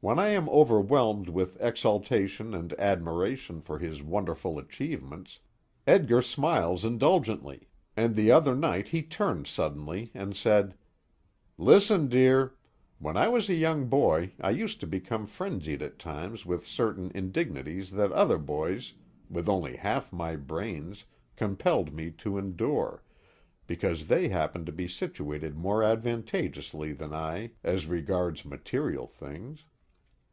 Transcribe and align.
When 0.00 0.20
I 0.20 0.28
am 0.28 0.48
overwhelmed 0.48 1.28
with 1.28 1.56
exaltation 1.60 2.54
and 2.54 2.72
admiration 2.78 3.60
for 3.60 3.80
his 3.80 4.00
wonderful 4.00 4.56
achievements, 4.56 5.40
Edgar 5.88 6.22
smiles 6.22 6.84
indulgently, 6.84 7.68
and 7.96 8.14
the 8.14 8.30
other 8.30 8.54
night 8.54 8.88
he 8.90 9.02
turned 9.02 9.48
suddenly 9.48 10.12
and 10.14 10.36
said: 10.36 10.76
"Listen, 11.58 12.06
dear! 12.06 12.54
When 13.00 13.16
I 13.16 13.26
was 13.26 13.48
a 13.48 13.54
young 13.54 13.86
boy, 13.88 14.32
I 14.40 14.50
used 14.50 14.78
to 14.80 14.86
become 14.86 15.26
frenzied 15.26 15.82
at 15.82 15.98
times 15.98 16.46
with 16.46 16.64
certain 16.64 17.10
indignities 17.12 17.90
that 17.90 18.12
other 18.12 18.38
boys 18.38 18.94
with 19.28 19.48
only 19.48 19.74
half 19.76 20.12
my 20.12 20.36
brains 20.36 21.06
compelled 21.34 21.92
me 21.92 22.12
to 22.12 22.38
endure, 22.38 23.02
because 23.66 24.06
they 24.06 24.28
happened 24.28 24.66
to 24.66 24.72
be 24.72 24.86
situated 24.86 25.56
more 25.56 25.82
advantageously 25.82 26.92
than 26.92 27.12
I 27.12 27.50
as 27.64 27.86
regards 27.88 28.44
material 28.44 29.08
things. 29.08 29.64